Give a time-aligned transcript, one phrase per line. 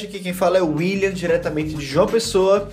[0.00, 2.68] Levercast, aqui quem fala é o William, diretamente de João Pessoa.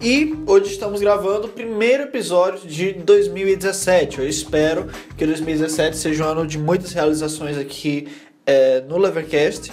[0.00, 4.20] E hoje estamos gravando o primeiro episódio de 2017.
[4.20, 8.08] Eu espero que 2017 seja um ano de muitas realizações aqui
[8.46, 9.72] é, no Levercast.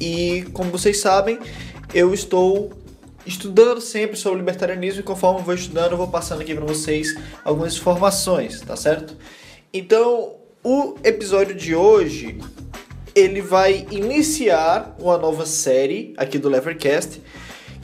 [0.00, 1.38] E como vocês sabem,
[1.94, 2.72] eu estou
[3.24, 7.14] estudando sempre sobre libertarianismo e conforme eu vou estudando, eu vou passando aqui para vocês
[7.44, 9.16] algumas informações, tá certo?
[9.72, 12.38] Então, o episódio de hoje
[13.14, 17.20] ele vai iniciar uma nova série aqui do Levercast,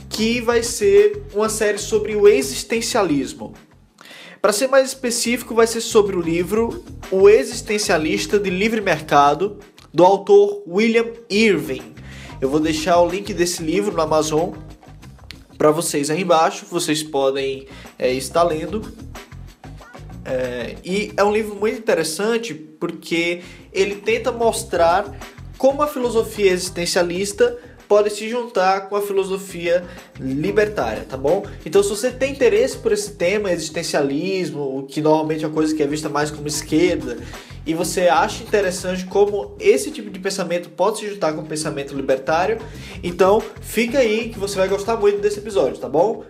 [0.09, 3.53] que vai ser uma série sobre o existencialismo.
[4.41, 9.59] Para ser mais específico, vai ser sobre o livro O Existencialista de Livre Mercado,
[9.93, 11.93] do autor William Irving.
[12.39, 14.51] Eu vou deixar o link desse livro no Amazon
[15.57, 18.93] para vocês aí embaixo, vocês podem é, estar lendo.
[20.23, 23.41] É, e é um livro muito interessante porque
[23.73, 25.17] ele tenta mostrar
[25.57, 27.57] como a filosofia existencialista
[27.89, 29.83] pode se juntar com a filosofia
[30.19, 31.43] libertária, tá bom?
[31.65, 35.81] Então, se você tem interesse por esse tema, existencialismo, que normalmente é uma coisa que
[35.81, 37.17] é vista mais como esquerda,
[37.65, 41.95] e você acha interessante como esse tipo de pensamento pode se juntar com o pensamento
[41.95, 42.59] libertário,
[43.01, 46.23] então fica aí que você vai gostar muito desse episódio, tá bom?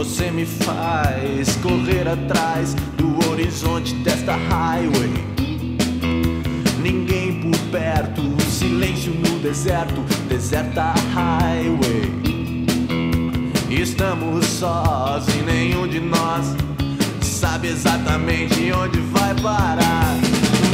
[0.00, 5.12] Você me faz correr atrás do horizonte desta highway.
[6.82, 12.10] Ninguém por perto, silêncio no deserto, deserta highway.
[13.68, 16.56] Estamos sós e nenhum de nós
[17.20, 20.16] sabe exatamente onde vai parar.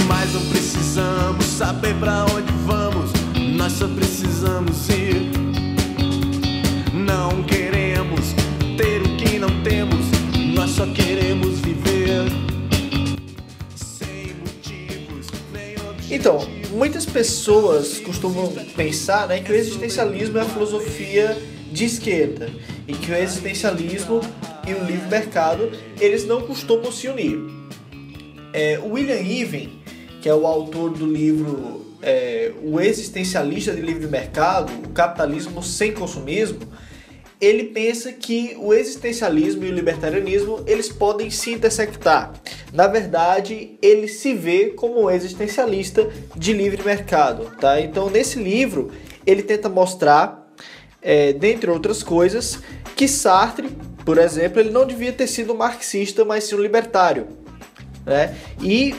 [0.06, 3.10] Mas não precisamos saber pra onde vamos,
[3.56, 5.35] nós só precisamos ir.
[16.26, 16.40] Então,
[16.72, 22.50] muitas pessoas costumam pensar né, que o existencialismo é a filosofia de esquerda
[22.88, 24.20] e que o existencialismo
[24.66, 25.70] e o livre mercado
[26.00, 27.38] eles não costumam se unir.
[28.52, 29.80] É, William Irving,
[30.20, 35.92] que é o autor do livro é, O Existencialista de Livre Mercado, o Capitalismo sem
[35.92, 36.58] Consumismo,
[37.40, 42.32] ele pensa que o existencialismo e o libertarianismo eles podem se intersectar.
[42.72, 47.80] Na verdade, ele se vê como um existencialista de livre mercado, tá?
[47.80, 48.90] Então, nesse livro,
[49.26, 50.50] ele tenta mostrar,
[51.02, 52.58] é, dentre outras coisas,
[52.94, 53.68] que Sartre,
[54.04, 57.26] por exemplo, ele não devia ter sido um marxista, mas sim um libertário,
[58.06, 58.34] né?
[58.62, 58.94] E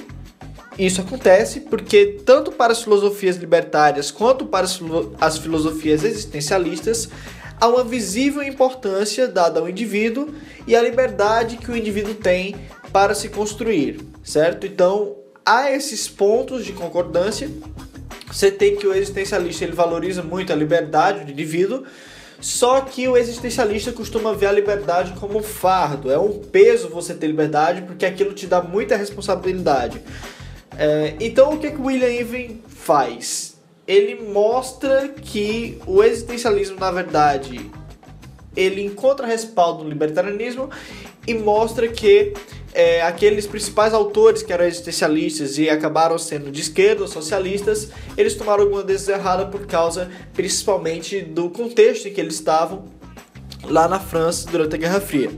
[0.78, 7.10] isso acontece porque tanto para as filosofias libertárias quanto para as filo- as filosofias existencialistas
[7.60, 10.34] há uma visível importância dada ao indivíduo
[10.66, 12.56] e à liberdade que o indivíduo tem
[12.92, 14.66] para se construir, certo?
[14.66, 17.50] Então, há esses pontos de concordância.
[18.28, 21.84] Você tem que o existencialista ele valoriza muito a liberdade do indivíduo,
[22.40, 27.14] só que o existencialista costuma ver a liberdade como um fardo, é um peso você
[27.14, 30.02] ter liberdade porque aquilo te dá muita responsabilidade.
[30.78, 33.57] É, então, o que, que o William Irving faz?
[33.88, 37.72] Ele mostra que o existencialismo, na verdade,
[38.56, 40.70] ele encontra respaldo no libertarianismo
[41.26, 42.34] e mostra que
[42.74, 48.64] é, aqueles principais autores que eram existencialistas e acabaram sendo de esquerda socialistas, eles tomaram
[48.64, 52.86] alguma decisão errada por causa principalmente do contexto em que eles estavam
[53.64, 55.32] lá na França durante a Guerra Fria,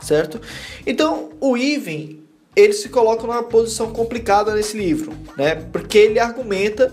[0.00, 0.40] certo?
[0.86, 2.22] Então, o Irving
[2.54, 5.56] ele se coloca numa posição complicada nesse livro, né?
[5.56, 6.92] Porque ele argumenta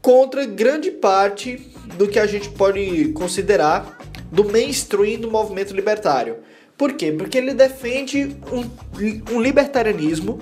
[0.00, 3.98] contra grande parte do que a gente pode considerar
[4.30, 6.38] do mainstream do movimento libertário.
[6.76, 7.10] Por quê?
[7.10, 10.38] Porque ele defende um, um libertarianismo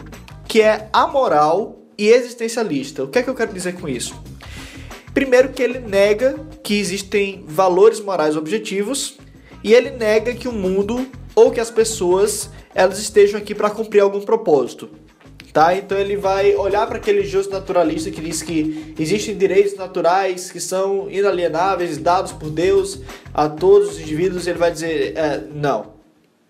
[0.47, 3.05] que é amoral e existencialista.
[3.05, 4.15] O que é que eu quero dizer com isso?
[5.15, 9.19] Primeiro que ele nega que existem valores morais objetivos
[9.65, 14.01] e ele nega que o mundo ou que as pessoas elas estejam aqui para cumprir
[14.01, 14.91] algum propósito.
[15.57, 15.75] Tá?
[15.75, 20.61] Então ele vai olhar para aquele justo naturalista que diz que existem direitos naturais que
[20.61, 23.01] são inalienáveis, dados por Deus
[23.33, 25.95] a todos os indivíduos, e ele vai dizer, é, não,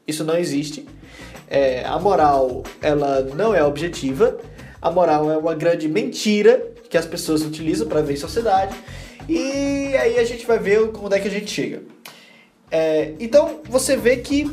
[0.09, 0.85] isso não existe.
[1.49, 4.39] É, a moral ela não é objetiva,
[4.83, 6.61] a moral é uma grande mentira
[6.91, 8.75] que as pessoas utilizam para ver em sociedade,
[9.29, 11.81] e aí a gente vai ver como é que a gente chega.
[12.73, 14.51] É, então você vê que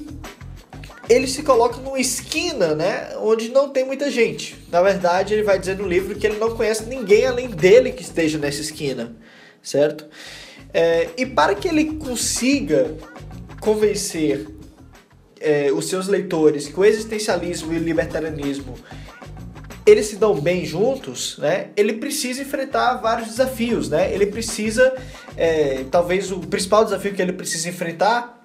[1.13, 4.57] ele se coloca numa esquina, né, onde não tem muita gente.
[4.71, 8.01] Na verdade, ele vai dizer no livro que ele não conhece ninguém além dele que
[8.01, 9.15] esteja nessa esquina,
[9.61, 10.05] certo?
[10.73, 12.95] É, e para que ele consiga
[13.59, 14.47] convencer
[15.39, 18.75] é, os seus leitores que o existencialismo e o libertarianismo
[19.85, 21.69] eles se dão bem juntos, né?
[21.75, 24.13] Ele precisa enfrentar vários desafios, né?
[24.13, 24.93] Ele precisa,
[25.35, 28.42] é, talvez o principal desafio que ele precisa enfrentar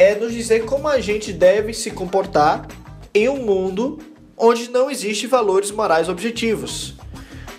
[0.00, 2.66] é nos dizer como a gente deve se comportar
[3.12, 3.98] em um mundo
[4.34, 6.94] onde não existe valores morais objetivos.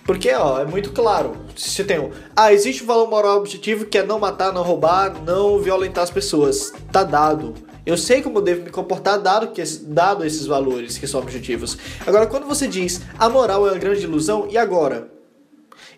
[0.03, 1.37] Porque, ó, é muito claro.
[1.55, 2.09] Se tem um.
[2.35, 6.09] Ah, existe um valor moral objetivo que é não matar, não roubar, não violentar as
[6.09, 6.73] pessoas.
[6.91, 7.53] Tá dado.
[7.85, 11.77] Eu sei como eu devo me comportar dado, que, dado esses valores que são objetivos.
[12.07, 15.11] Agora, quando você diz a moral é uma grande ilusão, e agora?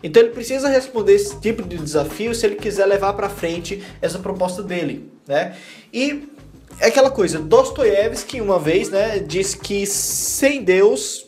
[0.02, 4.18] Então ele precisa responder esse tipo de desafio se ele quiser levar para frente essa
[4.18, 5.56] proposta dele, né?
[5.90, 6.33] E
[6.80, 11.26] é aquela coisa, Dostoiévski uma vez, né, disse que sem Deus,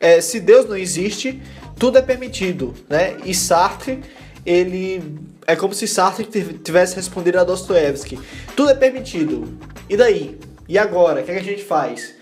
[0.00, 1.40] é, se Deus não existe,
[1.78, 3.16] tudo é permitido, né?
[3.24, 4.00] E Sartre,
[4.46, 5.02] ele
[5.46, 6.24] é como se Sartre
[6.62, 8.18] tivesse respondido a Dostoiévski,
[8.56, 9.58] tudo é permitido.
[9.88, 10.38] E daí?
[10.68, 11.20] E agora?
[11.20, 12.14] O que, é que a gente faz?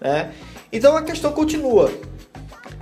[0.00, 0.32] Né?
[0.72, 1.90] Então a questão continua,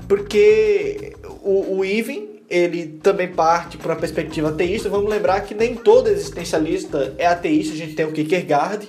[0.08, 4.88] porque o, o Ivan ele também parte para uma perspectiva ateísta.
[4.88, 7.74] Vamos lembrar que nem todo existencialista é ateísta.
[7.74, 8.88] A gente tem o Kierkegaard,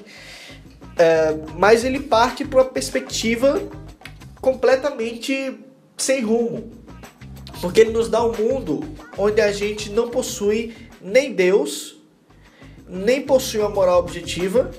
[0.97, 3.61] é, mas ele parte para uma perspectiva
[4.39, 5.57] completamente
[5.97, 6.71] sem rumo.
[7.61, 8.83] Porque ele nos dá um mundo
[9.17, 11.97] onde a gente não possui nem Deus,
[12.87, 14.71] nem possui uma moral objetiva,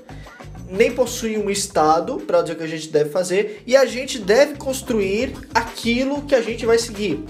[0.69, 4.19] nem possui um Estado para dizer o que a gente deve fazer, e a gente
[4.19, 7.25] deve construir aquilo que a gente vai seguir.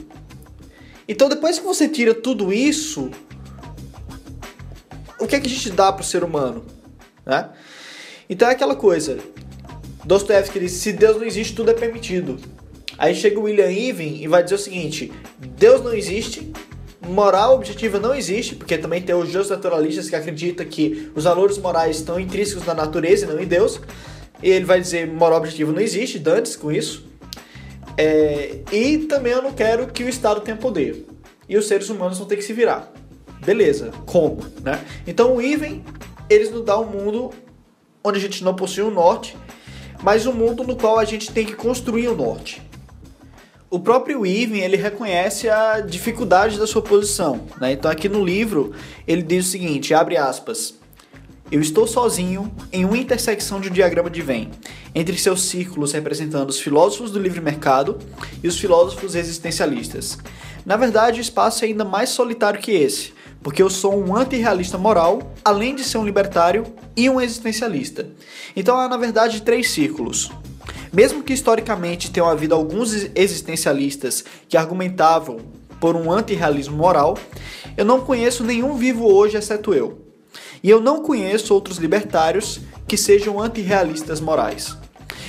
[1.09, 3.11] Então, depois que você tira tudo isso,
[5.21, 6.65] o que é que a gente dá para o ser humano?
[7.25, 7.49] Né?
[8.29, 9.19] Então é aquela coisa.
[10.05, 12.39] Dostoevsky diz: se Deus não existe, tudo é permitido.
[12.99, 16.53] Aí chega o William Even e vai dizer o seguinte: Deus não existe,
[17.09, 21.59] moral objetiva não existe, porque também tem os juros naturalistas que acreditam que os valores
[21.59, 23.81] morais estão intrínsecos na natureza e não em Deus.
[24.43, 27.05] E ele vai dizer moral objetiva não existe, dantes com isso.
[27.97, 31.07] É, e também eu não quero que o Estado tenha poder.
[31.49, 32.93] E os seres humanos vão ter que se virar.
[33.45, 34.45] Beleza, como?
[34.63, 34.79] Né?
[35.07, 35.83] Então o Even,
[36.29, 37.31] eles nos dão um mundo
[38.07, 39.37] onde a gente não possui um norte,
[40.03, 42.63] mas um mundo no qual a gente tem que construir o um norte.
[43.69, 47.47] O próprio Even ele reconhece a dificuldade da sua posição.
[47.61, 47.73] Né?
[47.73, 48.73] Então aqui no livro
[49.07, 50.75] ele diz o seguinte, abre aspas,
[51.51, 54.49] eu estou sozinho em uma intersecção de um diagrama de Venn,
[54.95, 57.99] entre seus círculos representando os filósofos do livre mercado
[58.43, 60.19] e os filósofos existencialistas.
[60.65, 63.13] Na verdade, o espaço é ainda mais solitário que esse,
[63.47, 66.67] porque eu sou um antirrealista moral, além de ser um libertário
[66.97, 68.09] e um existencialista.
[68.57, 70.33] Então há, na verdade, três círculos.
[70.93, 75.37] Mesmo que historicamente tenham havido alguns existencialistas que argumentavam
[75.81, 77.17] por um antirrealismo moral,
[77.77, 79.97] eu não conheço nenhum vivo hoje exceto eu.
[80.61, 84.77] E eu não conheço outros libertários que sejam antirrealistas morais.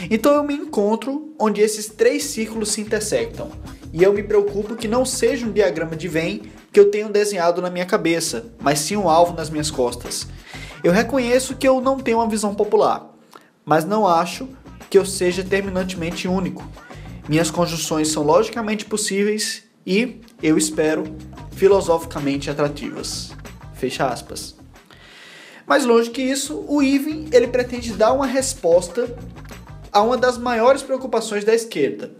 [0.10, 3.52] Então eu me encontro onde esses três círculos se intersectam.
[3.94, 7.62] E eu me preocupo que não seja um diagrama de Venn que eu tenho desenhado
[7.62, 10.28] na minha cabeça, mas sim um alvo nas minhas costas.
[10.84, 13.14] Eu reconheço que eu não tenho uma visão popular,
[13.66, 14.48] mas não acho
[14.90, 16.64] que eu seja terminantemente único.
[17.28, 21.04] Minhas conjunções são logicamente possíveis e, eu espero,
[21.52, 23.32] filosoficamente atrativas.
[23.74, 24.56] Fecha aspas.
[25.66, 29.14] Mais longe que isso, o Ivan ele pretende dar uma resposta
[29.92, 32.12] a uma das maiores preocupações da esquerda,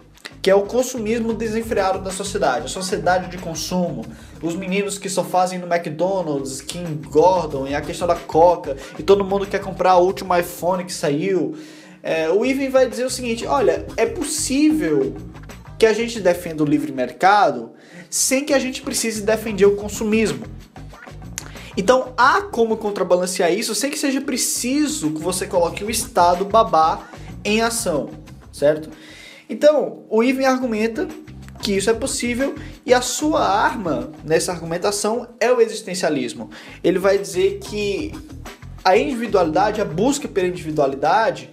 [0.48, 4.06] que é o consumismo desenfreado da sociedade, a sociedade de consumo,
[4.42, 9.04] os meninos que só fazem no McDonald's, que engordam, e a questão da coca, e
[9.04, 11.58] todo mundo quer comprar o último iPhone que saiu.
[12.02, 15.18] É, o Ivan vai dizer o seguinte: olha, é possível
[15.78, 17.74] que a gente defenda o livre mercado
[18.10, 20.46] sem que a gente precise defender o consumismo.
[21.76, 27.10] Então há como contrabalancear isso sem que seja preciso que você coloque o Estado babá
[27.44, 28.12] em ação,
[28.54, 28.90] certo?
[29.50, 31.08] Então, o Ivan argumenta
[31.62, 36.50] que isso é possível e a sua arma nessa argumentação é o existencialismo.
[36.84, 38.14] Ele vai dizer que
[38.84, 41.50] a individualidade, a busca pela individualidade,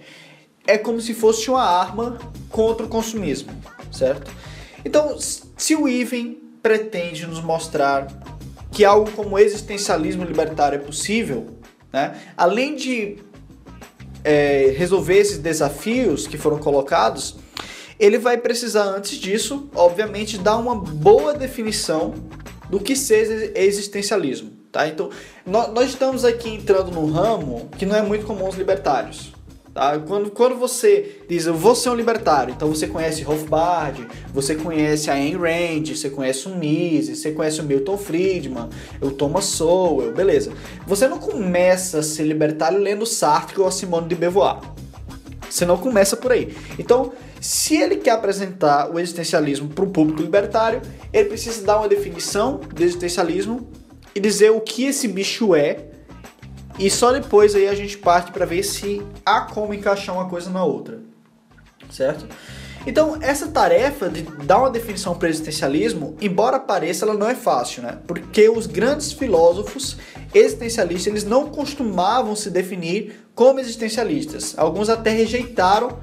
[0.67, 2.17] é como se fosse uma arma
[2.49, 3.51] contra o consumismo,
[3.91, 4.31] certo?
[4.83, 8.07] Então, se o Ivan pretende nos mostrar
[8.71, 11.57] que algo como existencialismo libertário é possível,
[11.93, 12.19] né?
[12.35, 13.17] além de
[14.23, 17.37] é, resolver esses desafios que foram colocados,
[17.99, 22.13] ele vai precisar, antes disso, obviamente, dar uma boa definição
[22.69, 24.51] do que seja existencialismo.
[24.71, 24.87] Tá?
[24.87, 25.09] Então,
[25.45, 29.33] nós estamos aqui entrando num ramo que não é muito comum aos libertários.
[29.73, 29.99] Tá?
[29.99, 35.09] Quando, quando você diz eu vou ser um libertário, então você conhece Rothbard, você conhece
[35.09, 38.69] a Ayn Rand, você conhece o Mises, você conhece o Milton Friedman,
[39.01, 40.53] o Thomas Sowell, beleza.
[40.87, 44.59] Você não começa a ser libertário lendo Sartre ou a Simone de Beauvoir,
[45.49, 46.55] Você não começa por aí.
[46.79, 47.11] Então,
[47.45, 50.81] se ele quer apresentar o existencialismo para o público libertário,
[51.13, 53.69] ele precisa dar uma definição do existencialismo
[54.15, 55.85] e dizer o que esse bicho é.
[56.79, 60.49] E só depois aí a gente parte para ver se há como encaixar uma coisa
[60.49, 61.01] na outra.
[61.91, 62.27] Certo?
[62.87, 67.35] Então, essa tarefa de dar uma definição para o existencialismo, embora pareça, ela não é
[67.35, 67.99] fácil, né?
[68.07, 69.97] Porque os grandes filósofos
[70.33, 74.55] existencialistas, eles não costumavam se definir como existencialistas.
[74.57, 75.99] Alguns até rejeitaram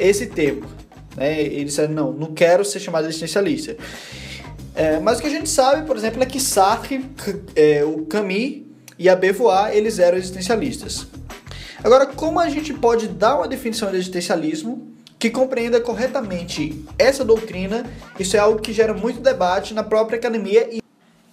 [0.00, 0.66] esse termo.
[1.16, 1.42] Né?
[1.42, 3.76] Eles disseram, não, não quero ser chamado existencialista.
[4.74, 7.04] É, mas o que a gente sabe, por exemplo, é que Sartre,
[7.54, 8.62] é, o Camus
[8.98, 11.06] e a Beauvoir, eles eram existencialistas.
[11.82, 17.84] Agora, como a gente pode dar uma definição de existencialismo que compreenda corretamente essa doutrina,
[18.18, 20.82] isso é algo que gera muito debate na própria academia e,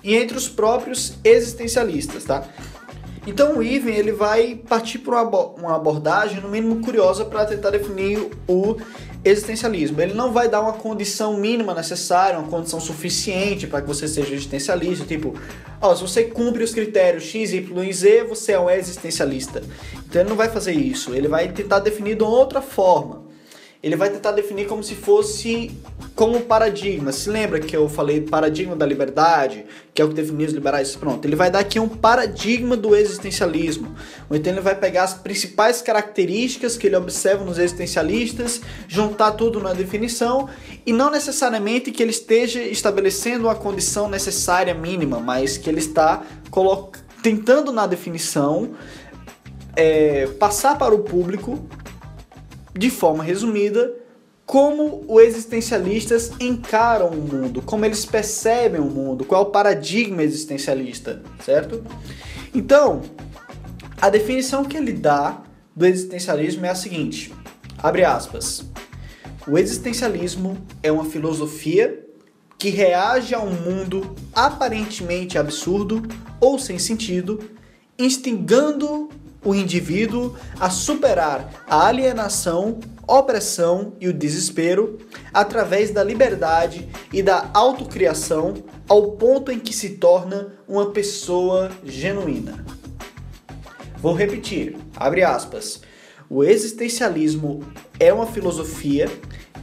[0.04, 2.46] e entre os próprios existencialistas, tá?
[3.28, 8.30] Então o Iven ele vai partir por uma abordagem no mínimo curiosa para tentar definir
[8.48, 8.78] o
[9.22, 10.00] existencialismo.
[10.02, 14.34] Ele não vai dar uma condição mínima necessária, uma condição suficiente para que você seja
[14.34, 15.36] existencialista, tipo,
[15.82, 19.62] ó, se você cumpre os critérios X, Y e Z, você é um existencialista.
[20.08, 23.27] Então ele não vai fazer isso, ele vai tentar definir de outra forma
[23.82, 25.72] ele vai tentar definir como se fosse
[26.16, 27.12] como paradigma.
[27.12, 30.96] Se lembra que eu falei paradigma da liberdade, que é o que definiu os liberais?
[30.96, 33.96] Pronto, ele vai dar aqui um paradigma do existencialismo.
[34.32, 39.74] Então ele vai pegar as principais características que ele observa nos existencialistas, juntar tudo na
[39.74, 40.50] definição
[40.86, 46.24] e não necessariamente que ele esteja estabelecendo uma condição necessária mínima, mas que ele está
[47.22, 48.72] tentando na definição
[49.76, 51.64] é, passar para o público
[52.78, 53.94] de forma resumida,
[54.46, 60.24] como os existencialistas encaram o mundo, como eles percebem o mundo, qual é o paradigma
[60.24, 61.84] existencialista, certo?
[62.56, 63.02] Então,
[64.02, 65.44] a definição que ele dá
[65.76, 67.34] do existencialismo é a seguinte:
[67.78, 68.64] abre aspas.
[69.48, 72.06] O existencialismo é uma filosofia
[72.58, 76.04] que reage a um mundo aparentemente absurdo
[76.40, 77.52] ou sem sentido,
[77.98, 79.10] instigando
[79.48, 85.00] o indivíduo a superar a alienação, opressão e o desespero
[85.34, 88.56] através da liberdade e da autocriação
[88.90, 92.66] ao ponto em que se torna uma pessoa genuína.
[94.00, 95.80] Vou repetir, abre aspas.
[96.30, 97.62] O existencialismo
[97.98, 99.10] é uma filosofia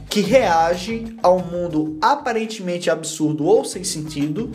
[0.09, 4.49] que reage ao mundo aparentemente absurdo ou sem sentido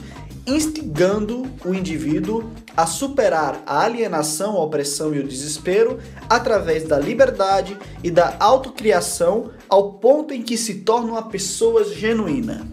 [0.46, 7.76] instigando o indivíduo a superar a alienação, a opressão e o desespero através da liberdade
[8.02, 12.66] e da autocriação ao ponto em que se torna uma pessoa genuína.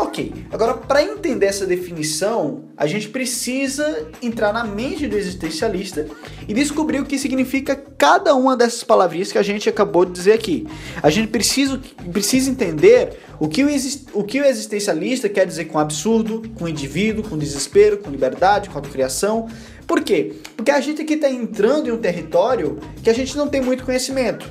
[0.00, 6.08] Ok, agora para entender essa definição, a gente precisa entrar na mente do existencialista
[6.48, 10.32] e descobrir o que significa cada uma dessas palavrinhas que a gente acabou de dizer
[10.32, 10.66] aqui.
[11.02, 11.78] A gente precisa,
[12.10, 13.68] precisa entender o que o,
[14.14, 18.78] o que o existencialista quer dizer com absurdo, com indivíduo, com desespero, com liberdade, com
[18.78, 19.50] autocriação.
[19.86, 20.32] Por quê?
[20.56, 23.84] Porque a gente aqui está entrando em um território que a gente não tem muito
[23.84, 24.50] conhecimento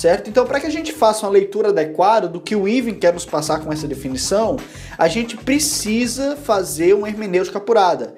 [0.00, 0.30] certo?
[0.30, 3.26] Então, para que a gente faça uma leitura adequada do que o Ivan quer nos
[3.26, 4.56] passar com essa definição,
[4.96, 8.14] a gente precisa fazer uma hermenêutica apurada.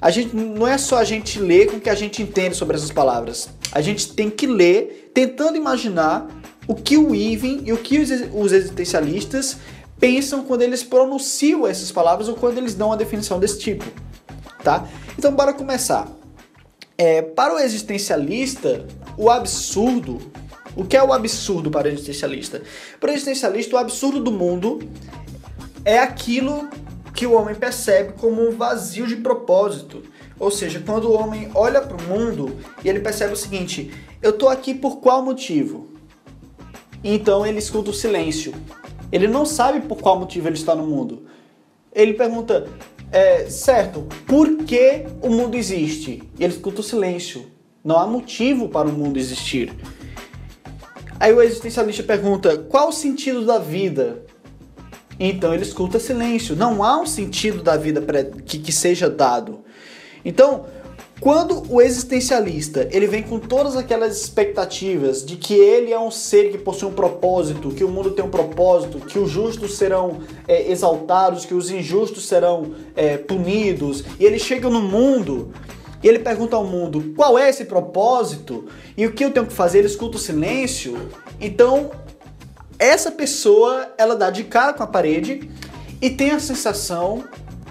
[0.00, 2.76] A gente não é só a gente ler com o que a gente entende sobre
[2.76, 3.50] essas palavras.
[3.70, 6.26] A gente tem que ler tentando imaginar
[6.66, 9.58] o que o Ivan e o que os existencialistas
[10.00, 13.84] pensam quando eles pronunciam essas palavras ou quando eles dão uma definição desse tipo,
[14.62, 14.88] tá?
[15.18, 16.08] Então, bora começar.
[16.96, 18.86] É, para o existencialista,
[19.18, 20.18] o absurdo
[20.76, 22.62] o que é o absurdo para o existencialista?
[22.98, 24.80] Para o existencialista, o absurdo do mundo
[25.84, 26.68] é aquilo
[27.14, 30.02] que o homem percebe como um vazio de propósito.
[30.38, 34.30] Ou seja, quando o homem olha para o mundo e ele percebe o seguinte: eu
[34.30, 35.88] estou aqui por qual motivo?
[37.02, 38.52] Então ele escuta o silêncio.
[39.12, 41.26] Ele não sabe por qual motivo ele está no mundo.
[41.92, 42.66] Ele pergunta:
[43.12, 46.22] é, certo, por que o mundo existe?
[46.38, 47.46] E ele escuta o silêncio.
[47.84, 49.72] Não há motivo para o mundo existir.
[51.18, 54.22] Aí o existencialista pergunta: qual o sentido da vida?
[55.18, 56.56] Então ele escuta silêncio.
[56.56, 58.02] Não há um sentido da vida
[58.44, 59.60] que, que seja dado.
[60.24, 60.64] Então,
[61.20, 66.50] quando o existencialista ele vem com todas aquelas expectativas de que ele é um ser
[66.50, 70.70] que possui um propósito, que o mundo tem um propósito, que os justos serão é,
[70.70, 75.52] exaltados, que os injustos serão é, punidos, e ele chega no mundo
[76.04, 79.54] e ele pergunta ao mundo qual é esse propósito e o que eu tenho que
[79.54, 81.08] fazer, ele escuta o silêncio.
[81.40, 81.90] Então,
[82.78, 85.48] essa pessoa, ela dá de cara com a parede
[86.02, 87.24] e tem a sensação,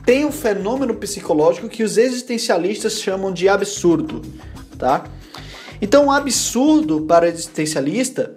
[0.03, 4.23] tem um fenômeno psicológico que os existencialistas chamam de absurdo,
[4.79, 5.03] tá?
[5.79, 8.35] Então, absurdo para o existencialista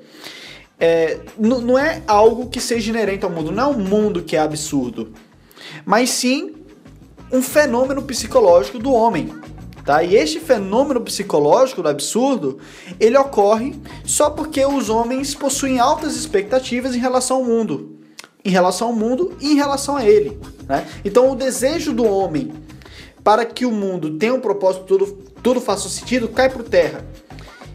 [0.78, 4.40] é, não é algo que seja inerente ao mundo, não é um mundo que é
[4.40, 5.14] absurdo,
[5.86, 6.54] mas sim
[7.32, 9.32] um fenômeno psicológico do homem.
[9.86, 10.02] Tá?
[10.02, 12.58] E este fenômeno psicológico do absurdo,
[12.98, 13.72] ele ocorre
[14.04, 18.00] só porque os homens possuem altas expectativas em relação ao mundo,
[18.44, 20.40] em relação ao mundo e em relação a ele.
[20.68, 20.84] Né?
[21.04, 22.52] Então o desejo do homem
[23.22, 25.06] para que o mundo tenha um propósito, tudo,
[25.40, 27.04] tudo faça sentido, cai por terra.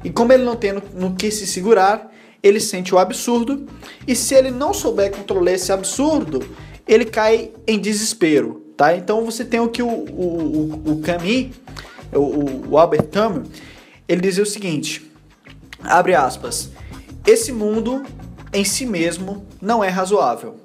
[0.03, 2.11] E como ele não tem no, no que se segurar,
[2.43, 3.67] ele sente o absurdo,
[4.05, 6.43] e se ele não souber controlar esse absurdo,
[6.85, 8.61] ele cai em desespero.
[8.75, 8.95] Tá?
[8.95, 11.51] Então você tem o que o, o, o, o Camus
[12.17, 13.47] o, o Albert Camus,
[14.07, 15.09] ele dizia o seguinte,
[15.83, 16.69] abre aspas,
[17.25, 18.03] esse mundo
[18.53, 20.55] em si mesmo não é razoável.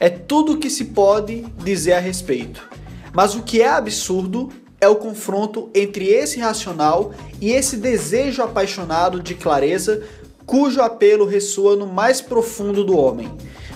[0.00, 2.68] É tudo o que se pode dizer a respeito.
[3.12, 4.48] Mas o que é absurdo
[4.80, 10.02] é o confronto entre esse racional e esse desejo apaixonado de clareza,
[10.44, 13.30] cujo apelo ressoa no mais profundo do homem.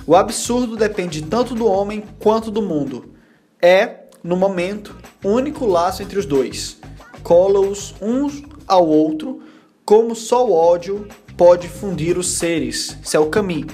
[0.07, 3.13] O absurdo depende tanto do homem quanto do mundo.
[3.61, 6.79] É, no momento, único laço entre os dois
[7.27, 9.43] cola-os uns ao outro,
[9.85, 12.97] como só o ódio pode fundir os seres.
[13.03, 13.67] Isso é o caminho,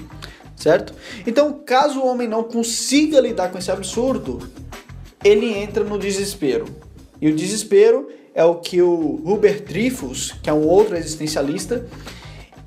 [0.56, 0.94] certo?
[1.26, 4.50] Então, caso o homem não consiga lidar com esse absurdo,
[5.22, 6.64] ele entra no desespero.
[7.20, 11.86] E o desespero é o que o Hubert Dreyfus, que é um outro existencialista,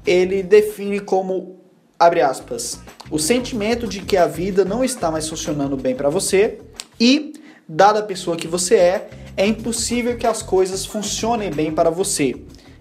[0.05, 1.65] ele define como
[1.97, 6.59] abre aspas, o sentimento de que a vida não está mais funcionando bem para você
[6.99, 7.33] e,
[7.67, 12.35] dada a pessoa que você é, é impossível que as coisas funcionem bem para você.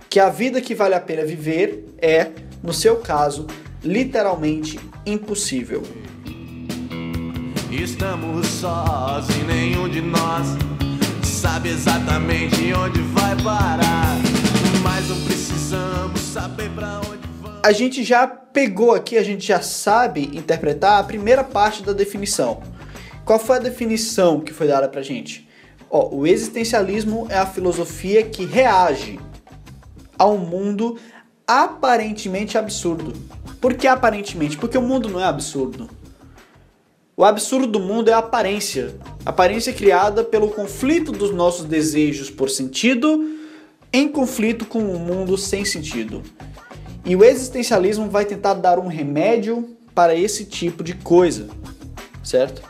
[0.09, 2.29] Que a vida que vale a pena viver é,
[2.63, 3.47] no seu caso,
[3.83, 5.83] literalmente impossível.
[7.71, 10.47] Estamos sós e nenhum de nós
[11.25, 14.17] sabe exatamente onde vai parar.
[14.83, 17.61] Mas não precisamos saber para onde vamos.
[17.65, 22.63] A gente já pegou aqui, a gente já sabe interpretar a primeira parte da definição.
[23.25, 25.49] Qual foi a definição que foi dada pra gente?
[25.91, 29.19] Ó, o existencialismo é a filosofia que reage
[30.19, 30.99] ao mundo
[31.47, 33.13] aparentemente absurdo.
[33.61, 34.57] Por que aparentemente?
[34.57, 35.89] Porque o mundo não é absurdo.
[37.17, 38.97] O absurdo do mundo é a aparência.
[39.25, 43.39] Aparência criada pelo conflito dos nossos desejos por sentido
[43.93, 46.23] em conflito com o um mundo sem sentido.
[47.05, 51.49] E o existencialismo vai tentar dar um remédio para esse tipo de coisa,
[52.23, 52.61] certo?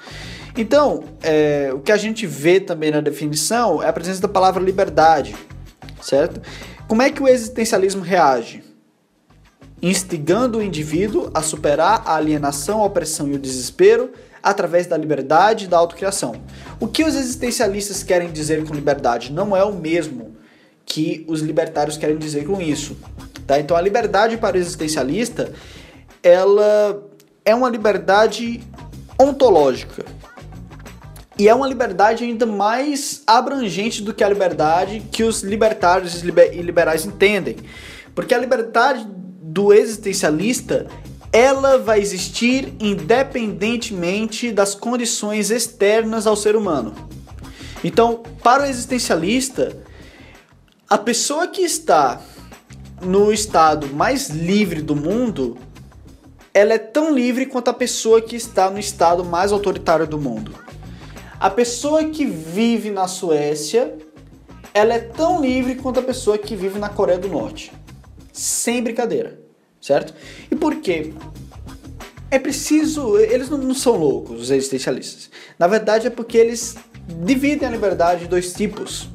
[0.57, 4.63] Então, é, o que a gente vê também na definição é a presença da palavra
[4.63, 5.35] liberdade,
[6.01, 6.41] certo?
[6.87, 8.63] Como é que o existencialismo reage?
[9.83, 14.13] Instigando o indivíduo a superar a alienação, a opressão e o desespero
[14.43, 16.37] através da liberdade e da autocriação.
[16.79, 20.37] O que os existencialistas querem dizer com liberdade não é o mesmo
[20.87, 22.97] que os libertários querem dizer com isso.
[23.47, 23.59] Tá?
[23.59, 25.53] Então a liberdade para o existencialista
[26.23, 27.03] ela
[27.45, 28.63] é uma liberdade
[29.19, 30.05] ontológica.
[31.39, 36.63] E é uma liberdade ainda mais abrangente do que a liberdade que os libertários e
[36.63, 37.57] liberais entendem.
[38.15, 39.07] Porque a liberdade
[39.43, 40.87] do existencialista
[41.33, 46.95] ela vai existir independentemente das condições externas ao ser humano.
[47.83, 49.77] Então, para o existencialista,
[50.89, 52.21] a pessoa que está
[53.03, 55.59] no estado mais livre do mundo,
[56.55, 60.55] ela é tão livre quanto a pessoa que está no estado mais autoritário do mundo.
[61.45, 63.99] A pessoa que vive na Suécia,
[64.73, 67.71] ela é tão livre quanto a pessoa que vive na Coreia do Norte.
[68.33, 69.39] Sem brincadeira,
[69.79, 70.15] certo?
[70.51, 71.13] E por quê?
[72.31, 73.19] É preciso.
[73.19, 75.29] Eles não são loucos, os existencialistas.
[75.59, 76.77] Na verdade, é porque eles
[77.27, 79.11] dividem a liberdade em dois tipos: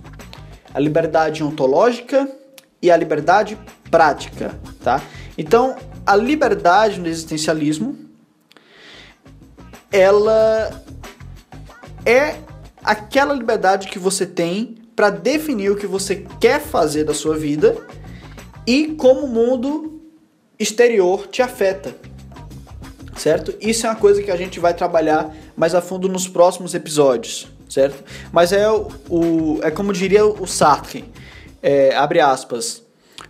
[0.72, 2.30] a liberdade ontológica
[2.80, 3.58] e a liberdade
[3.90, 5.02] prática, tá?
[5.36, 7.98] Então, a liberdade no existencialismo
[9.92, 10.84] ela
[12.06, 12.36] é
[12.84, 17.78] aquela liberdade que você tem para definir o que você quer fazer da sua vida
[18.68, 20.02] e como o mundo
[20.60, 21.96] exterior te afeta.
[23.16, 23.54] Certo?
[23.60, 27.48] Isso é uma coisa que a gente vai trabalhar mais a fundo nos próximos episódios,
[27.70, 28.04] certo?
[28.32, 31.04] Mas é o, é como diria o Sartre,
[31.62, 32.84] é, abre aspas.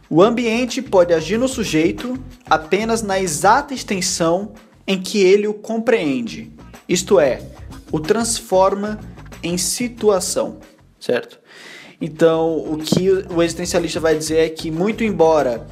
[0.09, 4.53] O ambiente pode agir no sujeito apenas na exata extensão
[4.87, 6.51] em que ele o compreende.
[6.87, 7.41] Isto é,
[7.91, 8.99] o transforma
[9.41, 10.59] em situação,
[10.99, 11.39] certo?
[12.01, 15.67] Então, o que o existencialista vai dizer é que, muito embora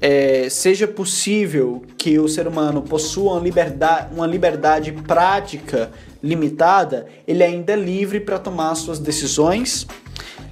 [0.00, 5.90] é, seja possível que o ser humano possua uma liberdade, uma liberdade prática
[6.22, 9.86] limitada, ele ainda é livre para tomar suas decisões,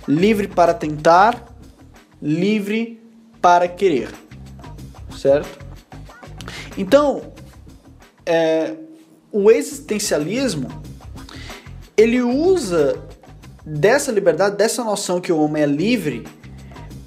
[0.08, 1.54] livre para tentar,
[2.20, 3.00] livre
[3.40, 4.08] para querer,
[5.16, 5.64] certo?
[6.76, 7.32] Então,
[8.26, 8.74] é,
[9.30, 10.68] o existencialismo
[11.96, 13.02] ele usa
[13.64, 16.26] dessa liberdade, dessa noção que o homem é livre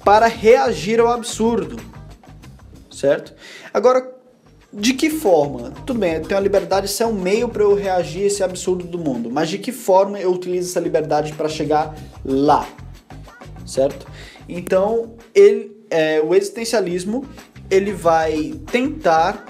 [0.04, 1.76] para reagir ao absurdo,
[2.90, 3.34] certo?
[3.72, 4.16] Agora,
[4.72, 5.70] de que forma?
[5.86, 8.42] Tudo bem, eu tenho a liberdade, isso é um meio para eu reagir a esse
[8.42, 12.66] absurdo do mundo, mas de que forma eu utilizo essa liberdade para chegar lá,
[13.66, 14.06] certo?
[14.48, 17.24] Então, ele, é, o existencialismo
[17.70, 19.44] ele vai tentar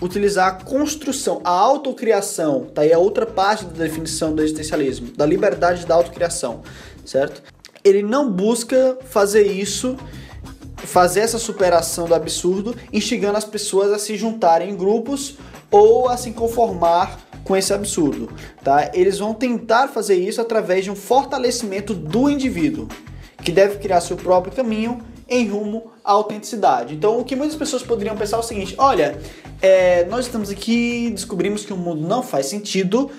[0.00, 5.24] utilizar a construção, a autocriação, tá aí a outra parte da definição do existencialismo, da
[5.24, 6.62] liberdade da autocriação,
[7.04, 7.42] certo?
[7.84, 9.96] Ele não busca fazer isso,
[10.76, 15.36] fazer essa superação do absurdo, instigando as pessoas a se juntarem em grupos
[15.70, 18.28] ou a se conformar com esse absurdo,
[18.62, 18.90] tá?
[18.92, 22.88] Eles vão tentar fazer isso através de um fortalecimento do indivíduo,
[23.42, 26.94] que deve criar seu próprio caminho em rumo à autenticidade.
[26.94, 29.18] Então, o que muitas pessoas poderiam pensar é o seguinte: olha,
[29.60, 33.10] é, nós estamos aqui, descobrimos que o mundo não faz sentido,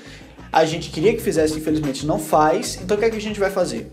[0.51, 3.39] a gente queria que fizesse, infelizmente não faz, então o que, é que a gente
[3.39, 3.91] vai fazer?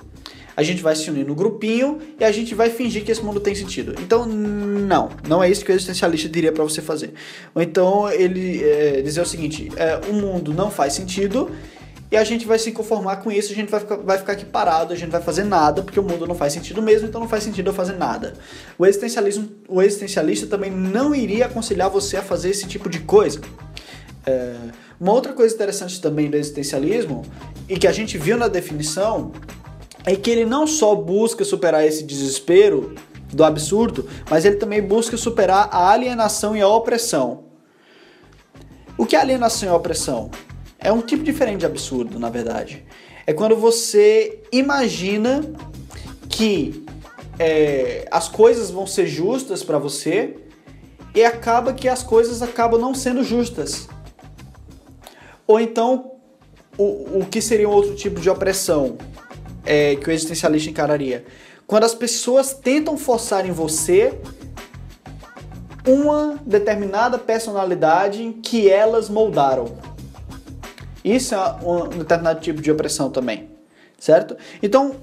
[0.57, 3.41] A gente vai se unir no grupinho e a gente vai fingir que esse mundo
[3.41, 3.93] tem sentido.
[4.01, 7.13] Então, não, não é isso que o existencialista diria para você fazer.
[7.53, 11.51] Ou então ele é, dizer o seguinte: é, o mundo não faz sentido
[12.11, 14.45] e a gente vai se conformar com isso, a gente vai ficar, vai ficar aqui
[14.45, 17.29] parado, a gente vai fazer nada, porque o mundo não faz sentido mesmo, então não
[17.29, 18.35] faz sentido eu fazer nada.
[18.79, 23.41] O existencialismo, o existencialista também não iria aconselhar você a fazer esse tipo de coisa.
[24.27, 24.55] É,
[25.01, 27.23] uma outra coisa interessante também do existencialismo,
[27.69, 29.33] e que a gente viu na definição,
[30.05, 32.95] é que ele não só busca superar esse desespero
[33.33, 37.45] do absurdo, mas ele também busca superar a alienação e a opressão.
[38.97, 40.31] O que é alienação e opressão?
[40.85, 42.85] É um tipo diferente de absurdo, na verdade.
[43.27, 45.43] É quando você imagina
[46.29, 46.85] que
[47.39, 50.37] é, as coisas vão ser justas para você
[51.15, 53.89] e acaba que as coisas acabam não sendo justas.
[55.47, 56.13] Ou então,
[56.77, 58.99] o, o que seria um outro tipo de opressão
[59.65, 61.25] é, que o existencialista encararia?
[61.67, 64.19] Quando as pessoas tentam forçar em você
[65.87, 69.94] uma determinada personalidade que elas moldaram.
[71.05, 73.51] Isso é um determinado tipo de opressão também,
[73.99, 74.37] certo?
[74.63, 74.97] Então,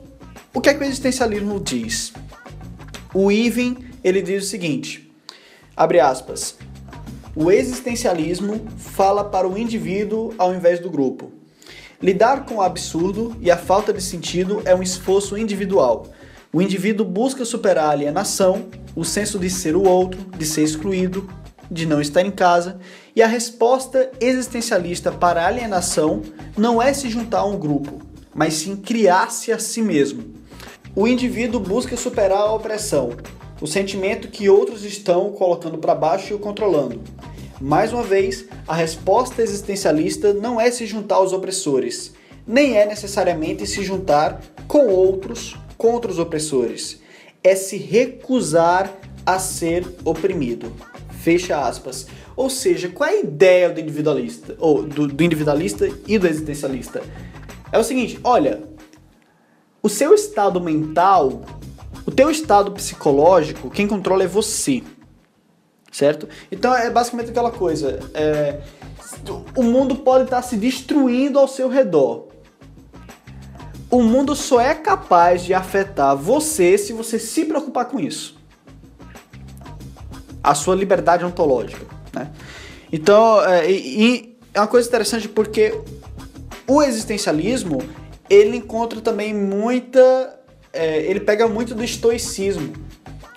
[0.52, 2.12] o que é que o existencialismo diz?
[3.14, 5.12] O Iven, ele diz o seguinte,
[5.78, 6.58] abre aspas,
[7.36, 11.32] o existencialismo fala para o indivíduo ao invés do grupo.
[12.02, 16.08] Lidar com o absurdo e a falta de sentido é um esforço individual.
[16.52, 21.30] O indivíduo busca superar a alienação, o senso de ser o outro, de ser excluído,
[21.70, 22.80] de não estar em casa,
[23.16, 26.22] e a resposta existencialista para a alienação
[26.58, 28.02] não é se juntar a um grupo,
[28.34, 30.34] mas sim criar-se a si mesmo.
[30.96, 33.12] O indivíduo busca superar a opressão,
[33.62, 37.02] o sentimento que outros estão colocando para baixo e o controlando.
[37.60, 42.14] Mais uma vez, a resposta existencialista não é se juntar aos opressores,
[42.46, 47.00] nem é necessariamente se juntar com outros contra os opressores.
[47.44, 48.92] É se recusar
[49.26, 50.74] a ser oprimido.
[51.22, 52.08] Fecha aspas.
[52.36, 57.02] Ou seja, qual é a ideia do individualista, ou do, do individualista e do existencialista?
[57.72, 58.64] É o seguinte, olha,
[59.82, 61.42] o seu estado mental,
[62.06, 64.84] o teu estado psicológico, quem controla é você,
[65.92, 66.28] certo?
[66.52, 68.62] Então é basicamente aquela coisa, é,
[69.56, 72.28] o mundo pode estar se destruindo ao seu redor.
[73.90, 78.40] O mundo só é capaz de afetar você se você se preocupar com isso
[80.44, 81.86] a sua liberdade ontológica.
[82.92, 85.74] Então, é, e, é uma coisa interessante porque
[86.68, 87.82] o existencialismo
[88.30, 90.40] ele encontra também muita.
[90.74, 92.74] É, ele pega muito do estoicismo,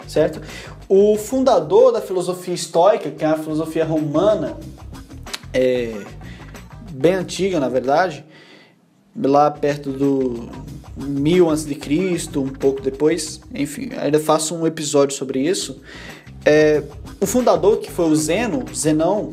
[0.06, 0.40] certo?
[0.88, 4.56] O fundador da filosofia estoica, que é a filosofia romana,
[5.52, 5.92] é,
[6.90, 8.24] bem antiga na verdade,
[9.16, 10.48] lá perto do
[10.96, 15.80] mil antes de Cristo, um pouco depois, enfim, ainda faço um episódio sobre isso.
[16.44, 16.82] É,
[17.20, 19.30] o fundador, que foi o Zeno, Zenão,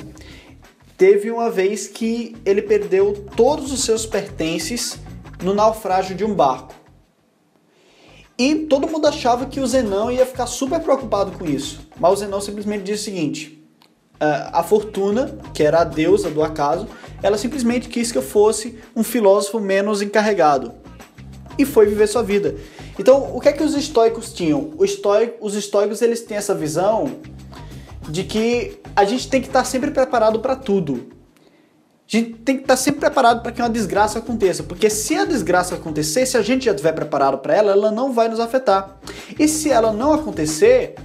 [1.02, 5.00] teve uma vez que ele perdeu todos os seus pertences
[5.42, 6.76] no naufrágio de um barco.
[8.38, 11.80] E todo mundo achava que o Zenão ia ficar super preocupado com isso.
[12.00, 13.66] Mas o Zenão simplesmente disse o seguinte:
[14.20, 16.88] a fortuna, que era a deusa do acaso,
[17.24, 20.72] ela simplesmente quis que eu fosse um filósofo menos encarregado.
[21.58, 22.56] E foi viver sua vida.
[23.00, 24.76] Então, o que é que os estoicos tinham?
[24.78, 27.20] os estoicos eles têm essa visão
[28.10, 31.12] de que a gente tem que estar sempre preparado para tudo.
[32.08, 35.24] A gente tem que estar sempre preparado para que uma desgraça aconteça, porque se a
[35.24, 39.00] desgraça acontecer, se a gente já estiver preparado para ela, ela não vai nos afetar.
[39.40, 40.96] E se ela não acontecer,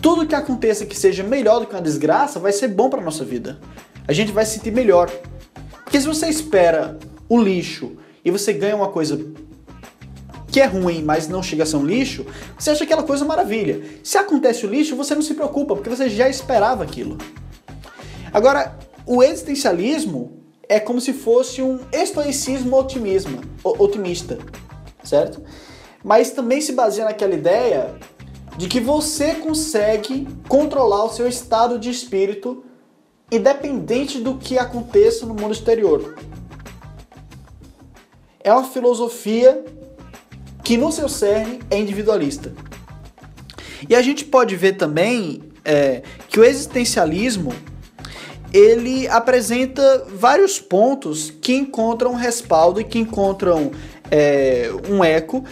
[0.00, 3.24] tudo que aconteça que seja melhor do que uma desgraça vai ser bom para nossa
[3.24, 3.58] vida.
[4.08, 5.10] A gente vai se sentir melhor.
[5.84, 7.92] Porque se você espera o lixo
[8.24, 9.18] e você ganha uma coisa
[10.54, 12.24] que é ruim, mas não chega a ser um lixo,
[12.56, 13.82] você acha aquela coisa maravilha.
[14.04, 17.18] Se acontece o lixo, você não se preocupa, porque você já esperava aquilo.
[18.32, 24.38] Agora, o existencialismo é como se fosse um estoicismo otimismo, otimista,
[25.02, 25.42] certo?
[26.04, 27.96] Mas também se baseia naquela ideia
[28.56, 32.64] de que você consegue controlar o seu estado de espírito
[33.28, 36.16] independente do que aconteça no mundo exterior.
[38.38, 39.64] É uma filosofia
[40.64, 42.52] que no seu cerne é individualista.
[43.88, 47.52] E a gente pode ver também é, que o existencialismo
[48.52, 53.72] ele apresenta vários pontos que encontram respaldo e que encontram
[54.10, 55.44] é, um eco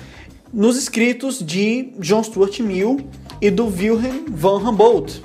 [0.52, 3.00] nos escritos de John Stuart Mill
[3.40, 5.22] e do Wilhelm von Humboldt.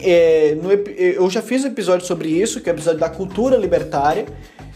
[0.00, 3.56] É, no, eu já fiz um episódio sobre isso, que é o episódio da cultura
[3.56, 4.26] libertária.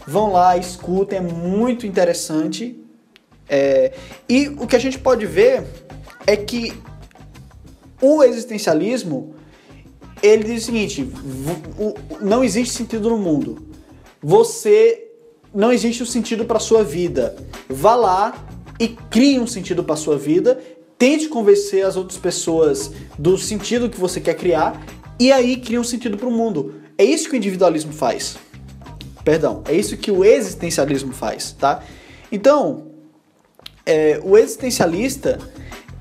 [0.05, 2.80] Vão lá, escutem, é muito interessante.
[3.53, 3.91] É,
[4.29, 5.65] e o que a gente pode ver
[6.25, 6.73] é que
[8.01, 9.35] o existencialismo
[10.23, 11.11] ele diz o seguinte:
[12.21, 13.67] não existe sentido no mundo.
[14.23, 15.09] Você
[15.53, 17.35] não existe o um sentido para sua vida.
[17.67, 18.47] Vá lá
[18.79, 20.57] e crie um sentido para sua vida.
[20.97, 24.81] Tente convencer as outras pessoas do sentido que você quer criar
[25.19, 26.75] e aí cria um sentido para o mundo.
[26.97, 28.37] É isso que o individualismo faz.
[29.25, 31.83] Perdão, é isso que o existencialismo faz, tá?
[32.31, 32.90] Então,
[33.85, 35.39] é, o existencialista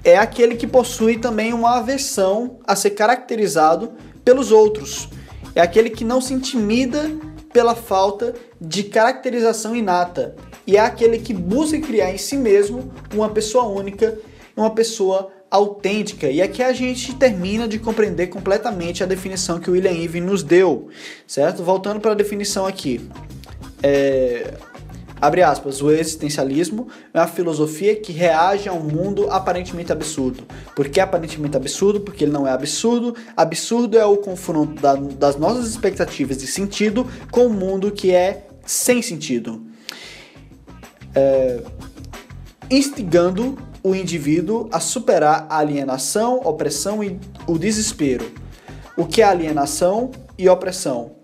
[0.03, 3.93] é aquele que possui também uma aversão a ser caracterizado
[4.25, 5.09] pelos outros.
[5.55, 7.11] É aquele que não se intimida
[7.53, 10.37] pela falta de caracterização inata.
[10.67, 14.17] E é aquele que busca criar em si mesmo uma pessoa única,
[14.57, 16.29] uma pessoa autêntica.
[16.29, 20.43] E aqui a gente termina de compreender completamente a definição que o William Eve nos
[20.43, 20.89] deu,
[21.27, 21.65] certo?
[21.65, 23.01] Voltando para a definição aqui.
[23.83, 24.55] É,
[25.21, 30.45] abre aspas, o existencialismo é uma filosofia que reage a um mundo aparentemente absurdo.
[30.75, 32.01] Por que aparentemente absurdo?
[32.01, 33.15] Porque ele não é absurdo.
[33.37, 38.47] Absurdo é o confronto da, das nossas expectativas de sentido com o mundo que é
[38.65, 39.63] sem sentido.
[41.15, 41.63] É,
[42.71, 48.31] instigando o indivíduo a superar a alienação, opressão e o desespero.
[48.97, 51.20] O que é alienação e opressão?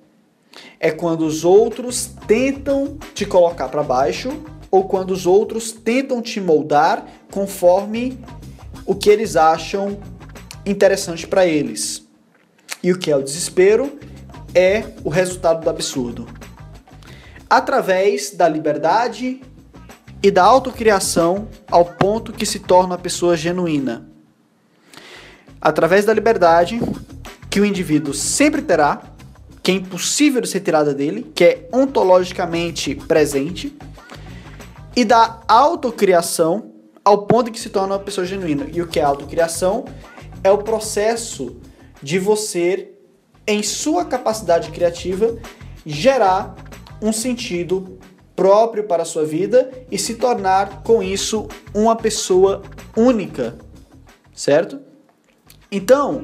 [0.79, 4.31] É quando os outros tentam te colocar para baixo
[4.71, 8.19] ou quando os outros tentam te moldar conforme
[8.85, 9.99] o que eles acham
[10.65, 12.07] interessante para eles.
[12.83, 13.99] E o que é o desespero?
[14.55, 16.27] É o resultado do absurdo.
[17.49, 19.41] Através da liberdade
[20.23, 24.09] e da autocriação ao ponto que se torna uma pessoa genuína.
[25.61, 26.81] Através da liberdade
[27.51, 29.03] que o indivíduo sempre terá,
[29.67, 33.77] que é impossível de ser tirada dele, que é ontologicamente presente,
[34.95, 36.71] e da autocriação
[37.05, 38.69] ao ponto que se torna uma pessoa genuína.
[38.73, 39.85] E o que é autocriação?
[40.45, 41.57] É o processo
[42.01, 42.93] de você,
[43.45, 45.37] em sua capacidade criativa,
[45.85, 46.55] gerar
[47.03, 47.99] um sentido
[48.37, 52.63] próprio para a sua vida e se tornar com isso uma pessoa
[52.97, 53.59] única,
[54.33, 54.79] certo?
[55.73, 56.23] Então,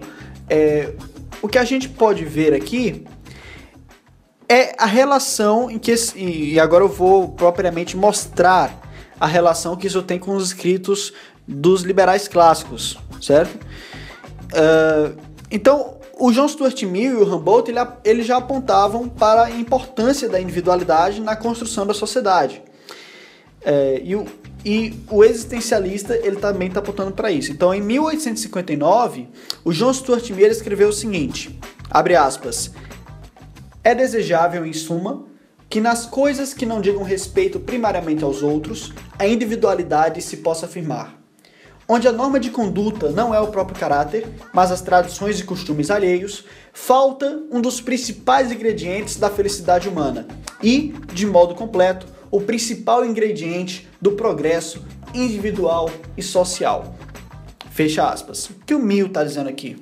[0.49, 0.95] é,
[1.43, 3.05] o que a gente pode ver aqui
[4.53, 8.83] é a relação em que e agora eu vou propriamente mostrar
[9.19, 11.13] a relação que isso tem com os escritos
[11.49, 13.55] dos liberais clássicos, certo?
[14.53, 15.17] Uh,
[15.51, 20.29] então, o John Stuart Mill e o Humboldt ele, ele já apontavam para a importância
[20.29, 22.63] da individualidade na construção da sociedade.
[23.65, 24.27] É, e, o,
[24.65, 27.53] e o existencialista ele também está apontando para isso.
[27.53, 29.29] Então, em 1859,
[29.65, 31.59] o John Stuart Mill escreveu o seguinte:
[31.91, 32.71] abre aspas.
[33.85, 35.25] É desejável, em suma,
[35.69, 41.23] que nas coisas que não digam respeito primariamente aos outros, a individualidade se possa afirmar
[41.89, 45.91] onde a norma de conduta não é o próprio caráter, mas as tradições e costumes
[45.91, 50.27] alheios, falta um dos principais ingredientes da felicidade humana
[50.63, 56.95] e, de modo completo, o principal ingrediente do progresso individual e social.
[57.71, 58.47] Fecha aspas.
[58.47, 59.77] O que o Mill está dizendo aqui?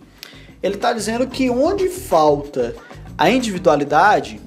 [0.61, 2.75] Ele está dizendo que onde falta
[3.21, 4.41] a individualidade,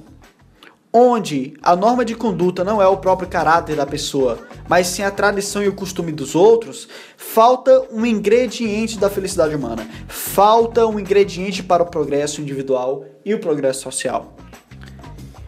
[0.92, 5.12] onde a norma de conduta não é o próprio caráter da pessoa, mas sim a
[5.12, 11.62] tradição e o costume dos outros, falta um ingrediente da felicidade humana, falta um ingrediente
[11.62, 14.34] para o progresso individual e o progresso social.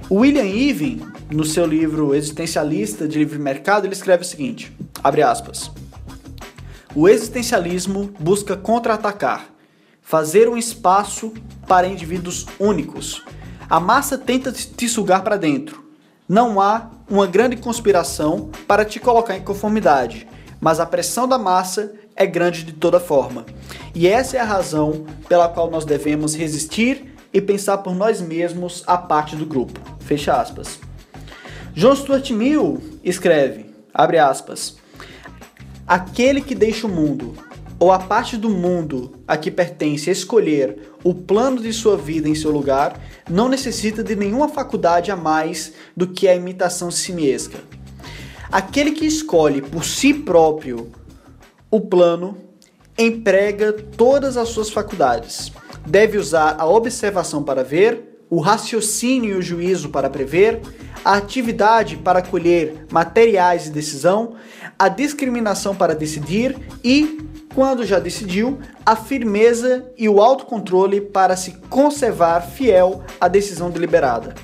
[0.09, 5.69] William Eve, no seu livro Existencialista de Livre Mercado, ele escreve o seguinte: abre aspas.
[6.95, 9.56] O existencialismo busca contra-atacar,
[10.07, 11.35] fazer um espaço
[11.67, 13.25] para indivíduos únicos.
[13.69, 15.85] A massa tenta te sugar para dentro.
[16.29, 20.29] Não há uma grande conspiração para te colocar em conformidade,
[20.61, 23.45] mas a pressão da massa é grande de toda forma.
[23.97, 28.85] E essa é a razão pela qual nós devemos resistir e pensar por nós mesmos
[28.87, 29.81] a parte do grupo.
[29.99, 30.79] Fecha aspas.
[31.75, 34.77] John Stuart Mill escreve, abre aspas,
[35.85, 37.35] aquele que deixa o mundo
[37.79, 42.35] ou a parte do mundo a que pertence escolher o plano de sua vida em
[42.35, 47.59] seu lugar não necessita de nenhuma faculdade a mais do que a imitação simiesca.
[48.51, 50.91] Aquele que escolhe por si próprio
[51.71, 52.39] o plano
[52.97, 55.53] emprega todas as suas faculdades.
[55.87, 60.61] Deve usar a observação para ver, o raciocínio e o juízo para prever,
[61.05, 64.35] a atividade para colher materiais de decisão,
[64.79, 67.21] a discriminação para decidir e,
[67.55, 74.35] quando já decidiu, a firmeza e o autocontrole para se conservar fiel à decisão deliberada.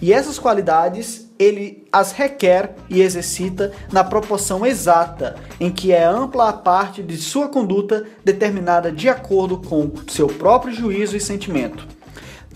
[0.00, 6.48] E essas qualidades ele as requer e exercita na proporção exata em que é ampla
[6.48, 11.93] a parte de sua conduta determinada de acordo com seu próprio juízo e sentimento.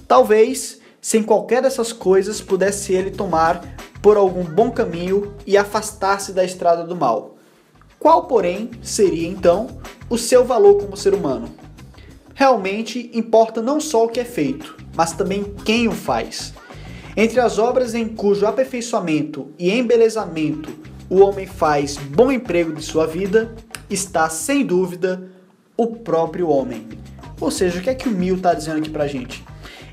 [0.09, 6.43] Talvez, sem qualquer dessas coisas, pudesse ele tomar por algum bom caminho e afastar-se da
[6.43, 7.37] estrada do mal.
[7.99, 11.51] Qual, porém, seria então o seu valor como ser humano?
[12.35, 16.55] Realmente importa não só o que é feito, mas também quem o faz.
[17.15, 20.73] Entre as obras em cujo aperfeiçoamento e embelezamento
[21.11, 23.55] o homem faz bom emprego de sua vida,
[23.89, 25.31] está sem dúvida
[25.77, 26.87] o próprio homem.
[27.41, 29.45] Ou seja, o que é que o Mill está dizendo aqui pra gente?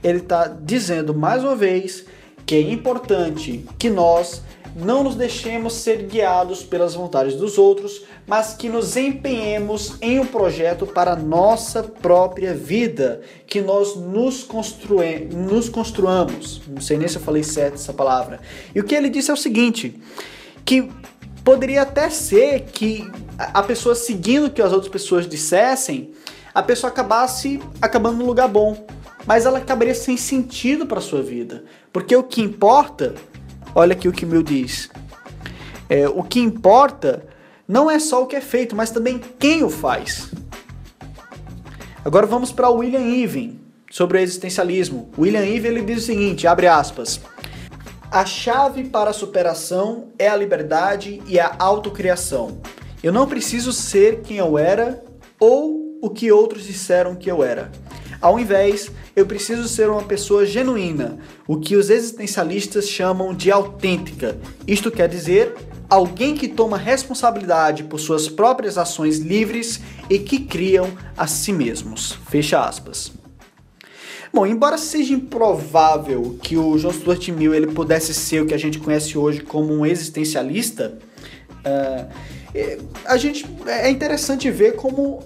[0.05, 2.05] Ele está dizendo mais uma vez
[2.45, 4.43] que é importante que nós
[4.75, 10.25] não nos deixemos ser guiados pelas vontades dos outros, mas que nos empenhemos em um
[10.27, 16.61] projeto para a nossa própria vida, que nós nos, construe nos construamos.
[16.67, 18.41] Não sei nem se eu falei certo essa palavra.
[18.75, 19.99] E o que ele disse é o seguinte:
[20.63, 20.87] que
[21.43, 26.11] poderia até ser que a pessoa seguindo o que as outras pessoas dissessem,
[26.53, 28.85] a pessoa acabasse acabando no lugar bom,
[29.25, 33.15] mas ela acabaria sem sentido para sua vida, porque o que importa
[33.77, 34.89] Olha aqui o que Mill diz.
[35.89, 37.27] É, o que importa
[37.67, 40.31] não é só o que é feito, mas também quem o faz.
[42.03, 43.59] Agora vamos para William Even
[43.91, 45.11] sobre o existencialismo.
[45.17, 47.19] William Even ele diz o seguinte, abre aspas:
[48.09, 52.61] A chave para a superação é a liberdade e a autocriação.
[53.03, 55.03] Eu não preciso ser quem eu era
[55.37, 57.69] ou o que outros disseram que eu era.
[58.25, 64.35] Ao invés, eu preciso ser uma pessoa genuína, o que os existencialistas chamam de autêntica.
[64.65, 65.53] Isto quer dizer
[65.87, 72.17] alguém que toma responsabilidade por suas próprias ações livres e que criam a si mesmos.
[72.27, 73.11] Fecha aspas.
[74.33, 78.59] Bom, embora seja improvável que o John Stuart Mill ele pudesse ser o que a
[78.59, 80.97] gente conhece hoje como um existencialista,
[81.59, 82.11] uh,
[83.05, 85.19] a gente é interessante ver como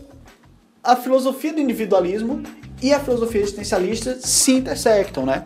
[0.83, 2.43] a filosofia do individualismo
[2.81, 5.45] e a filosofia existencialista se intersectam, né?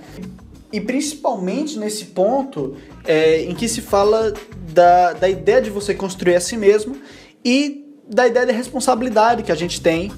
[0.72, 4.34] E principalmente nesse ponto é, em que se fala
[4.72, 6.98] da, da ideia de você construir a si mesmo
[7.46, 10.12] e da ideia de responsabilidade que a gente tem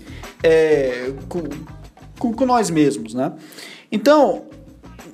[0.44, 1.44] é, com,
[2.18, 3.34] com, com, nós mesmos, né?
[3.92, 4.46] Então,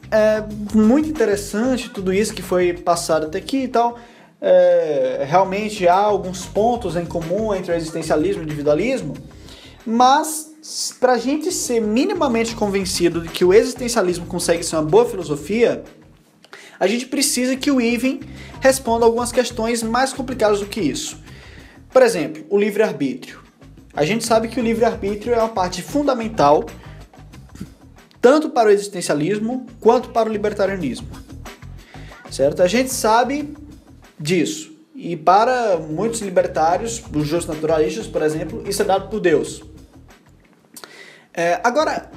[0.10, 3.98] é muito interessante tudo isso que foi passado até aqui e tal.
[4.40, 9.14] É, realmente há alguns pontos em comum entre o existencialismo e o individualismo,
[9.86, 10.51] mas
[10.99, 15.84] para a gente ser minimamente convencido de que o existencialismo consegue ser uma boa filosofia,
[16.80, 18.22] a gente precisa que o Even
[18.59, 21.19] responda algumas questões mais complicadas do que isso.
[21.91, 23.39] Por exemplo, o livre-arbítrio.
[23.93, 26.65] A gente sabe que o livre-arbítrio é uma parte fundamental
[28.22, 31.07] tanto para o existencialismo quanto para o libertarianismo.
[32.30, 32.61] Certo?
[32.61, 33.53] A gente sabe
[34.19, 34.72] disso.
[34.95, 39.63] E para muitos libertários, os justos naturalistas, por exemplo, isso é dado por Deus.
[41.34, 42.11] É, agora,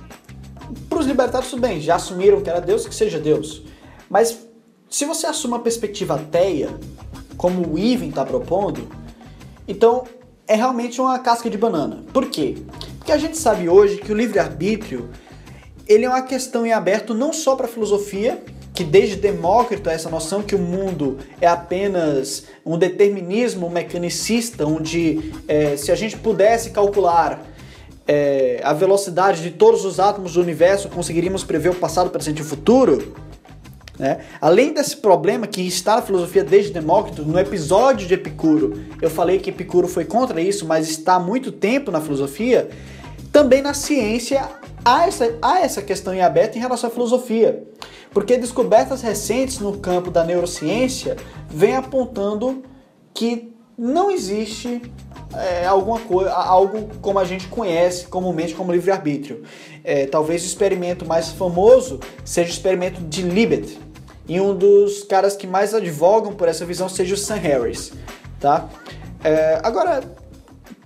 [0.89, 3.63] para os libertários, tudo bem, já assumiram que era Deus, que seja Deus.
[4.09, 4.39] Mas
[4.89, 6.71] se você assume uma perspectiva ateia,
[7.37, 8.89] como o Ivan está propondo,
[9.67, 10.05] então
[10.47, 12.05] é realmente uma casca de banana.
[12.13, 12.57] Por quê?
[12.99, 15.11] Porque a gente sabe hoje que o livre-arbítrio
[15.87, 18.43] ele é uma questão em aberto não só para a filosofia,
[18.73, 25.77] que desde Demócrito essa noção que o mundo é apenas um determinismo mecanicista, onde é,
[25.77, 27.45] se a gente pudesse calcular
[28.07, 32.43] é, a velocidade de todos os átomos do universo, conseguiríamos prever o passado, presente e
[32.43, 33.15] o futuro.
[33.99, 34.21] Né?
[34.41, 39.39] Além desse problema que está na filosofia desde Demócrito, no episódio de Epicuro, eu falei
[39.39, 42.69] que Epicuro foi contra isso, mas está há muito tempo na filosofia.
[43.33, 44.49] também na ciência
[44.85, 47.65] há essa, há essa questão em aberto em relação à filosofia.
[48.13, 51.17] Porque descobertas recentes no campo da neurociência
[51.49, 52.63] vêm apontando
[53.13, 54.83] que não existe
[55.35, 59.43] é, alguma coisa, algo como a gente conhece comumente como livre-arbítrio.
[59.83, 63.79] É, talvez o experimento mais famoso seja o experimento de Libet,
[64.27, 67.93] e um dos caras que mais advogam por essa visão seja o Sam Harris,
[68.41, 68.69] tá?
[69.23, 70.03] É, agora,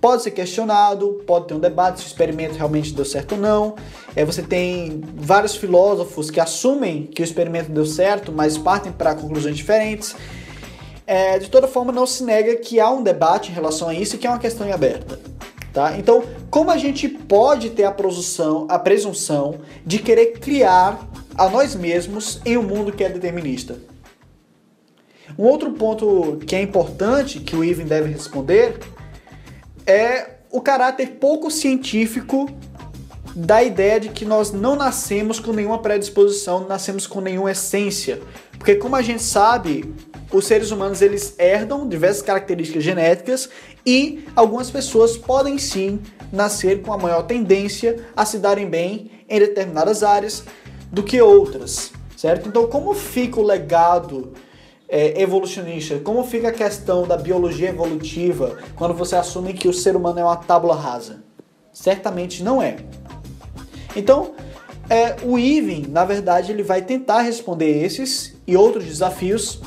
[0.01, 3.75] pode ser questionado, pode ter um debate se o experimento realmente deu certo ou não.
[4.15, 9.15] É, você tem vários filósofos que assumem que o experimento deu certo, mas partem para
[9.15, 10.15] conclusões diferentes.
[11.11, 14.15] É, de toda forma, não se nega que há um debate em relação a isso
[14.15, 15.19] e que é uma questão em aberta.
[15.73, 15.97] Tá?
[15.97, 21.73] Então, como a gente pode ter a presunção, a presunção de querer criar a nós
[21.73, 23.79] mesmos em um mundo que é determinista?
[25.35, 28.77] Um outro ponto que é importante que o Ivan deve responder
[29.87, 32.47] é o caráter pouco científico
[33.35, 38.21] da ideia de que nós não nascemos com nenhuma predisposição, nascemos com nenhuma essência.
[38.59, 39.91] Porque como a gente sabe,
[40.31, 43.49] os seres humanos eles herdam diversas características genéticas
[43.85, 45.99] e algumas pessoas podem sim
[46.31, 50.43] nascer com a maior tendência a se darem bem em determinadas áreas
[50.91, 52.47] do que outras, certo?
[52.47, 54.33] Então, como fica o legado
[54.87, 55.99] é, evolucionista?
[55.99, 60.23] Como fica a questão da biologia evolutiva quando você assume que o ser humano é
[60.23, 61.23] uma tábula rasa?
[61.73, 62.77] Certamente não é.
[63.95, 64.33] Então,
[64.89, 69.61] é, o Ivan, na verdade, ele vai tentar responder esses e outros desafios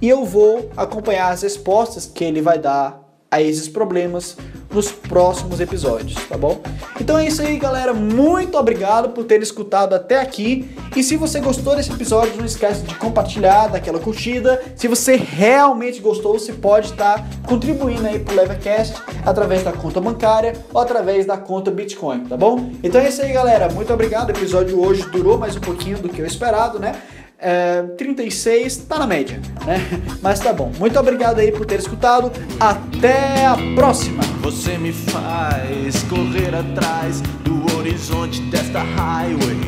[0.00, 4.36] e eu vou acompanhar as respostas que ele vai dar a esses problemas
[4.72, 6.60] nos próximos episódios, tá bom?
[7.00, 7.92] Então é isso aí, galera.
[7.94, 10.68] Muito obrigado por ter escutado até aqui.
[10.96, 14.60] E se você gostou desse episódio, não esquece de compartilhar, daquela curtida.
[14.74, 20.54] Se você realmente gostou, você pode estar contribuindo aí pro Levercast através da conta bancária
[20.72, 22.70] ou através da conta Bitcoin, tá bom?
[22.82, 23.68] Então é isso aí, galera.
[23.70, 24.28] Muito obrigado.
[24.28, 27.00] O episódio hoje durou mais um pouquinho do que eu esperado, né?
[27.40, 29.80] É, 36 tá na média, né?
[30.20, 30.70] Mas tá bom.
[30.78, 32.30] Muito obrigado aí por ter escutado.
[32.58, 34.22] Até a próxima.
[34.42, 39.58] Você me faz correr atrás do horizonte desta highway.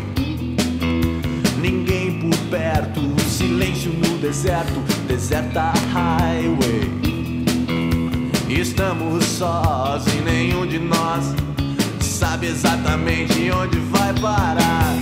[1.60, 7.02] Ninguém por perto, silêncio no deserto, deserta highway.
[8.48, 11.34] Estamos sós e nenhum de nós
[12.00, 14.92] sabe exatamente onde vai parar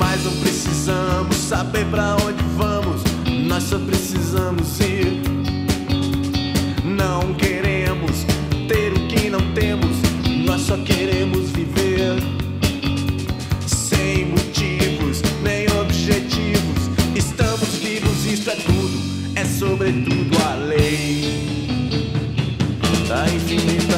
[0.00, 0.32] mas não
[0.70, 3.02] precisamos saber para onde vamos,
[3.48, 5.20] nós só precisamos ir.
[6.84, 8.24] Não queremos
[8.68, 9.96] ter o que não temos,
[10.46, 12.22] nós só queremos viver.
[13.66, 19.00] Sem motivos nem objetivos, estamos vivos, isso é tudo,
[19.34, 21.66] é sobretudo a lei
[23.08, 23.89] da infinita.